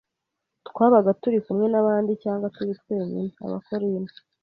[0.67, 4.19] twaba turi kumwe n abandi cyangwa turi twenyine Abakorinto